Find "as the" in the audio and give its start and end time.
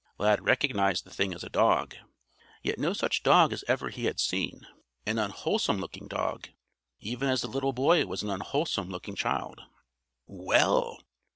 7.29-7.47